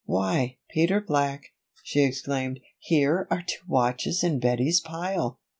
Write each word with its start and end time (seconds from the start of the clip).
"Why, 0.05 0.57
Peter 0.71 0.99
Black," 0.99 1.53
she 1.83 2.01
exclaimed. 2.03 2.59
"Here 2.79 3.27
are 3.29 3.43
two 3.43 3.61
watches 3.67 4.23
in 4.23 4.39
Bettie's 4.39 4.79
pile!" 4.81 5.37